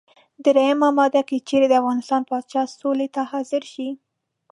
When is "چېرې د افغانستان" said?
1.47-2.21